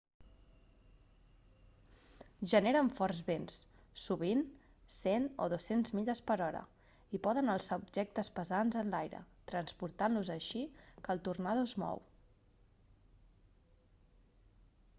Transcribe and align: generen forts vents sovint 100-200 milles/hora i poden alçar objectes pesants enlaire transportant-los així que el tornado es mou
generen 2.53 2.87
forts 2.99 3.17
vents 3.27 3.57
sovint 4.03 4.39
100-200 4.95 5.91
milles/hora 5.99 6.61
i 7.17 7.19
poden 7.27 7.51
alçar 7.55 7.77
objectes 7.83 8.31
pesants 8.39 8.77
enlaire 8.83 9.19
transportant-los 9.53 10.33
així 10.37 10.63
que 10.87 11.15
el 11.17 11.23
tornado 11.29 11.67
es 11.69 11.75
mou 11.85 12.01